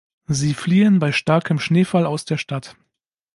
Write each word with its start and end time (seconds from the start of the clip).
Sie 0.25 0.55
fliehen 0.55 0.97
bei 0.97 1.11
starkem 1.11 1.59
Schneefall 1.59 2.07
aus 2.07 2.25
der 2.25 2.37
Stadt. 2.37 2.75